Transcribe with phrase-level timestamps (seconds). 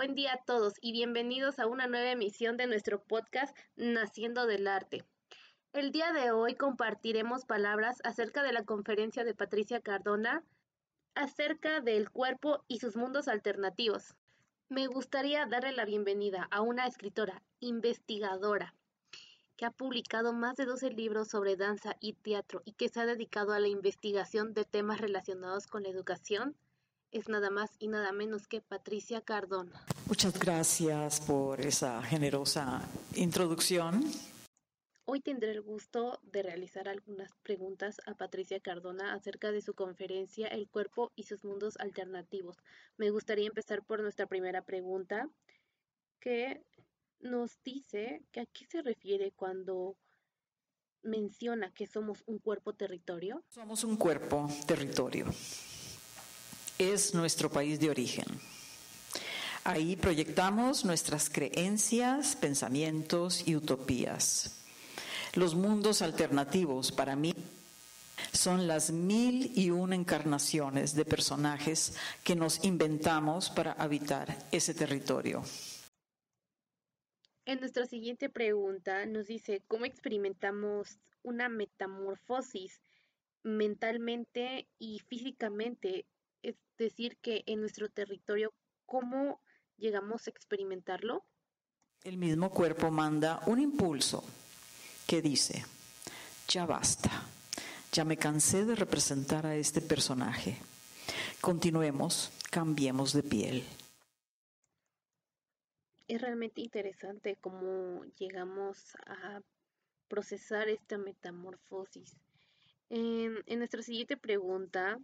[0.00, 4.66] buen día a todos y bienvenidos a una nueva emisión de nuestro podcast Naciendo del
[4.66, 5.04] Arte.
[5.74, 10.42] El día de hoy compartiremos palabras acerca de la conferencia de Patricia Cardona
[11.14, 14.14] acerca del cuerpo y sus mundos alternativos.
[14.70, 18.74] Me gustaría darle la bienvenida a una escritora, investigadora,
[19.58, 23.04] que ha publicado más de 12 libros sobre danza y teatro y que se ha
[23.04, 26.56] dedicado a la investigación de temas relacionados con la educación,
[27.12, 29.84] es nada más y nada menos que Patricia Cardona.
[30.06, 32.82] Muchas gracias por esa generosa
[33.14, 34.04] introducción.
[35.04, 40.46] Hoy tendré el gusto de realizar algunas preguntas a Patricia Cardona acerca de su conferencia
[40.46, 42.56] El cuerpo y sus mundos alternativos.
[42.96, 45.28] Me gustaría empezar por nuestra primera pregunta,
[46.20, 46.62] que
[47.18, 49.96] nos dice que a qué se refiere cuando
[51.02, 53.42] menciona que somos un cuerpo territorio.
[53.48, 55.26] Somos un cuerpo territorio
[56.80, 58.24] es nuestro país de origen.
[59.64, 64.64] Ahí proyectamos nuestras creencias, pensamientos y utopías.
[65.34, 67.34] Los mundos alternativos para mí
[68.32, 75.42] son las mil y una encarnaciones de personajes que nos inventamos para habitar ese territorio.
[77.44, 82.80] En nuestra siguiente pregunta nos dice, ¿cómo experimentamos una metamorfosis
[83.42, 86.06] mentalmente y físicamente
[86.42, 88.52] es decir, que en nuestro territorio,
[88.86, 89.40] ¿cómo
[89.76, 91.24] llegamos a experimentarlo?
[92.02, 94.24] El mismo cuerpo manda un impulso
[95.06, 95.64] que dice,
[96.48, 97.10] ya basta,
[97.92, 100.56] ya me cansé de representar a este personaje.
[101.40, 103.64] Continuemos, cambiemos de piel.
[106.08, 109.40] Es realmente interesante cómo llegamos a
[110.08, 112.16] procesar esta metamorfosis.
[112.88, 114.98] En, en nuestra siguiente pregunta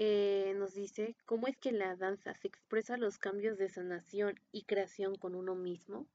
[0.00, 4.62] eh, nos dice cómo es que la danza se expresa los cambios de sanación y
[4.62, 6.06] creación con uno mismo.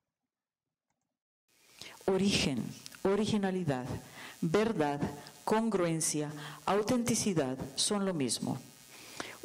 [2.06, 2.63] Origen,
[3.02, 3.85] originalidad,
[4.40, 5.02] verdad,
[5.44, 6.31] congruencia,
[6.66, 8.57] autenticidad son lo mismo.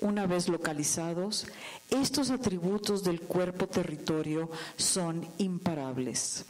[0.00, 1.48] Una vez localizados,
[1.90, 6.44] estos atributos del cuerpo territorio son imparables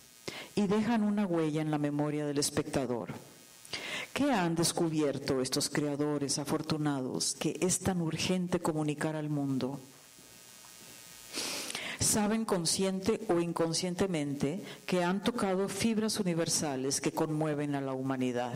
[0.54, 3.14] y dejan una huella en la memoria del espectador.
[4.18, 9.78] ¿Qué han descubierto estos creadores afortunados que es tan urgente comunicar al mundo?
[12.00, 18.54] Saben consciente o inconscientemente que han tocado fibras universales que conmueven a la humanidad.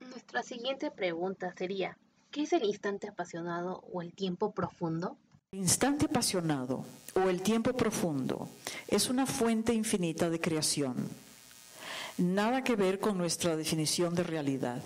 [0.00, 1.96] Nuestra siguiente pregunta sería,
[2.30, 5.16] ¿qué es el instante apasionado o el tiempo profundo?
[5.52, 8.46] El instante apasionado o el tiempo profundo
[8.88, 11.29] es una fuente infinita de creación
[12.20, 14.82] Nada que ver con nuestra definición de realidad.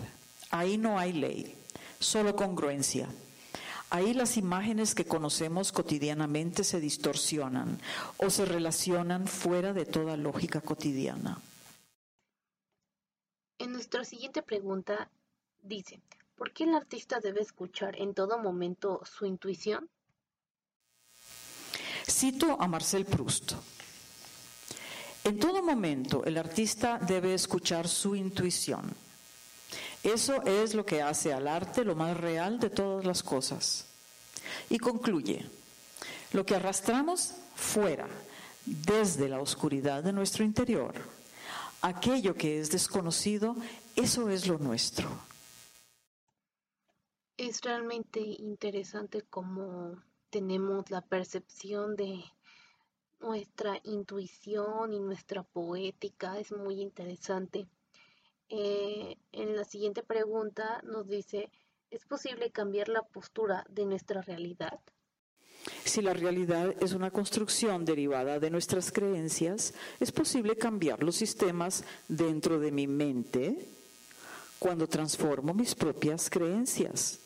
[0.51, 1.53] Ahí no hay ley,
[1.99, 3.09] solo congruencia.
[3.89, 7.77] Ahí las imágenes que conocemos cotidianamente se distorsionan
[8.15, 11.41] o se relacionan fuera de toda lógica cotidiana.
[13.57, 15.09] En nuestra siguiente pregunta
[15.61, 15.99] dice,
[16.37, 19.89] ¿por qué el artista debe escuchar en todo momento su intuición?
[22.09, 23.55] Cito a Marcel Proust.
[25.25, 28.95] En todo momento el artista debe escuchar su intuición.
[30.03, 33.87] Eso es lo que hace al arte lo más real de todas las cosas.
[34.69, 35.43] Y concluye,
[36.31, 38.07] lo que arrastramos fuera,
[38.65, 40.93] desde la oscuridad de nuestro interior,
[41.81, 43.55] aquello que es desconocido,
[43.95, 45.09] eso es lo nuestro.
[47.35, 49.97] Es realmente interesante cómo
[50.29, 52.23] tenemos la percepción de
[53.25, 57.67] nuestra intuición y nuestra poética es muy interesante.
[58.49, 61.49] Eh, en la siguiente pregunta nos dice,
[61.89, 64.79] ¿es posible cambiar la postura de nuestra realidad?
[65.83, 71.83] Si la realidad es una construcción derivada de nuestras creencias, es posible cambiar los sistemas
[72.07, 73.67] dentro de mi mente
[74.59, 77.24] cuando transformo mis propias creencias.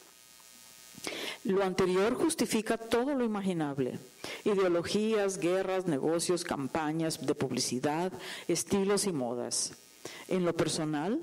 [1.44, 4.00] Lo anterior justifica todo lo imaginable.
[4.44, 8.12] Ideologías, guerras, negocios, campañas de publicidad,
[8.48, 9.74] estilos y modas.
[10.28, 11.20] En lo personal,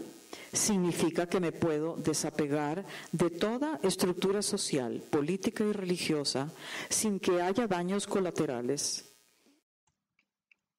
[0.53, 6.51] significa que me puedo desapegar de toda estructura social, política y religiosa
[6.89, 9.13] sin que haya daños colaterales.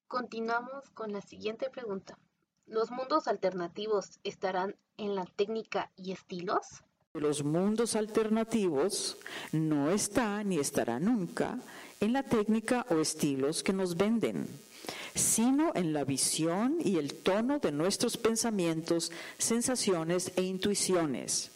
[0.06, 2.18] Continuamos con la siguiente pregunta.
[2.66, 6.82] ¿Los mundos alternativos estarán en la técnica y estilos?
[7.14, 9.16] Los mundos alternativos
[9.52, 11.58] no está ni estará nunca
[12.00, 14.46] en la técnica o estilos que nos venden,
[15.14, 21.50] sino en la visión y el tono de nuestros pensamientos, sensaciones e intuiciones.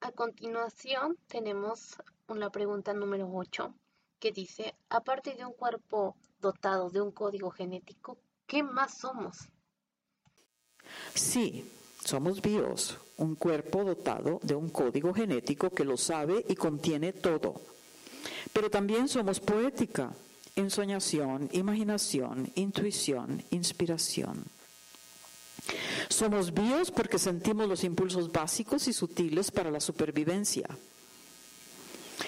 [0.00, 1.96] A continuación tenemos
[2.26, 3.72] una pregunta número 8
[4.18, 9.48] que dice, aparte de un cuerpo dotado de un código genético, ¿qué más somos?
[11.14, 11.70] Sí,
[12.04, 17.60] somos bios, un cuerpo dotado de un código genético que lo sabe y contiene todo.
[18.52, 20.12] Pero también somos poética,
[20.56, 24.44] ensoñación, imaginación, intuición, inspiración.
[26.08, 30.66] Somos bios porque sentimos los impulsos básicos y sutiles para la supervivencia.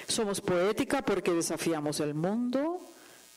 [0.06, 2.80] Somos poética porque desafiamos el mundo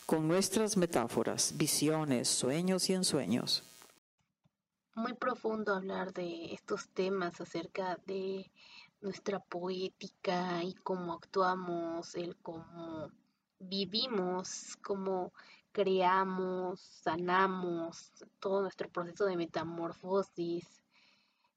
[0.05, 3.63] con nuestras metáforas, visiones, sueños y ensueños.
[4.97, 8.49] Muy profundo hablar de estos temas acerca de
[8.99, 13.11] nuestra poética y cómo actuamos, el cómo
[13.59, 15.33] vivimos, cómo
[15.71, 20.65] creamos, sanamos, todo nuestro proceso de metamorfosis.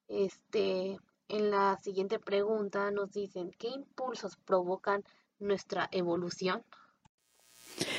[0.06, 0.98] Este,
[1.28, 5.02] en la siguiente pregunta nos dicen, ¿qué impulsos provocan
[5.38, 6.62] nuestra evolución?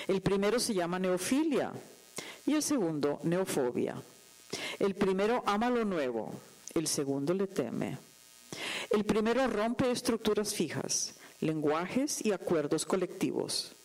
[0.07, 1.73] El primero se llama neofilia
[2.45, 4.03] y el segundo neofobia.
[4.81, 6.33] El primero ama lo nuevo,
[6.73, 7.99] el segundo le teme.
[8.89, 13.75] El primero rompe estructuras fijas, lenguajes y acuerdos colectivos.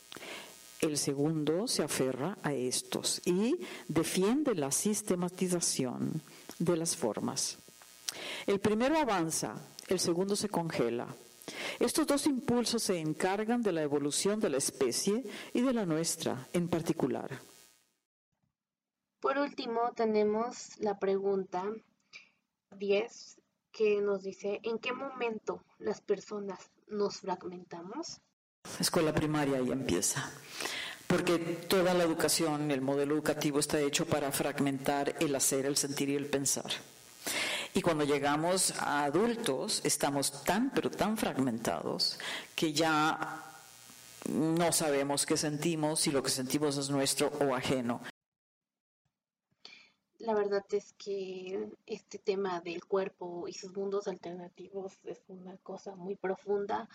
[0.80, 6.22] El segundo se aferra a estos y defiende la sistematización
[6.58, 7.58] de las formas.
[8.46, 9.54] El primero avanza,
[9.88, 11.14] el segundo se congela.
[11.78, 16.48] Estos dos impulsos se encargan de la evolución de la especie y de la nuestra
[16.54, 17.38] en particular.
[19.20, 21.64] Por último, tenemos la pregunta
[22.78, 23.36] 10
[23.72, 28.20] que nos dice, ¿en qué momento las personas nos fragmentamos?
[28.80, 30.30] Escuela primaria y empieza.
[31.06, 36.08] Porque toda la educación, el modelo educativo está hecho para fragmentar el hacer, el sentir
[36.08, 36.72] y el pensar.
[37.74, 42.18] Y cuando llegamos a adultos, estamos tan, pero tan fragmentados
[42.54, 43.44] que ya
[44.30, 48.00] no sabemos qué sentimos, si lo que sentimos es nuestro o ajeno.
[50.18, 55.94] La verdad es que este tema del cuerpo y sus mundos alternativos es una cosa
[55.94, 56.88] muy profunda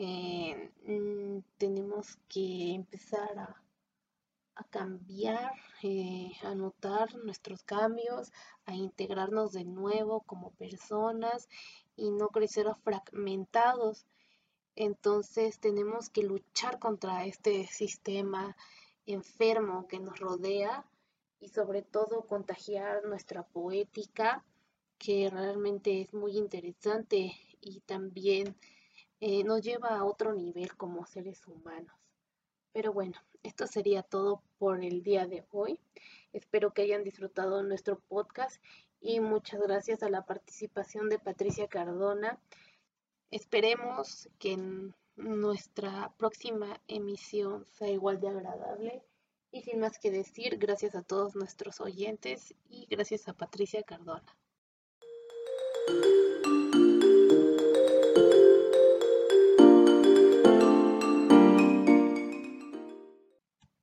[0.00, 8.32] eh, mm, tenemos que empezar a, cambiar, eh, a notar nuestros cambios,
[8.66, 11.48] a integrarnos de nuevo como personas
[11.96, 14.06] y no crecer fragmentados.
[14.76, 18.56] Entonces tenemos que luchar contra este sistema
[19.06, 20.84] enfermo que nos rodea
[21.40, 24.44] y sobre todo contagiar nuestra poética
[24.98, 28.56] que realmente es muy interesante y también
[29.20, 31.94] eh, nos lleva a otro nivel como seres humanos.
[32.72, 35.80] Pero bueno, esto sería todo por el día de hoy.
[36.32, 38.62] Espero que hayan disfrutado nuestro podcast
[39.00, 42.38] y muchas gracias a la participación de Patricia Cardona.
[43.30, 44.56] Esperemos que
[45.16, 49.02] nuestra próxima emisión sea igual de agradable.
[49.50, 54.36] Y sin más que decir, gracias a todos nuestros oyentes y gracias a Patricia Cardona.